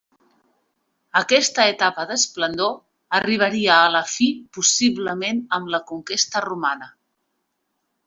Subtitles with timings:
[1.19, 2.73] Aquesta etapa d'esplendor
[3.19, 6.95] arribaria a la fi possiblement amb la conquesta romana.